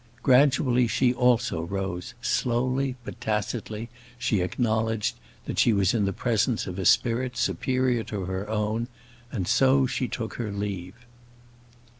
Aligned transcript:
Gradually 0.23 0.87
she 0.87 1.13
also 1.13 1.61
rose; 1.61 2.15
slowly, 2.23 2.95
but 3.03 3.21
tacitly, 3.21 3.87
she 4.17 4.41
acknowledged 4.41 5.15
that 5.45 5.59
she 5.59 5.73
was 5.73 5.93
in 5.93 6.05
the 6.05 6.11
presence 6.11 6.65
of 6.65 6.79
a 6.79 6.85
spirit 6.85 7.37
superior 7.37 8.03
to 8.05 8.25
her 8.25 8.49
own; 8.49 8.87
and 9.31 9.47
so 9.47 9.85
she 9.85 10.07
took 10.07 10.37
her 10.41 10.51
leave. 10.51 10.95